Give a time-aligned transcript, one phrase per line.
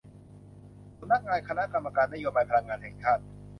[0.99, 3.23] สำนักงานคณะกรรมการนโยบายพลังงานแห่งชาติ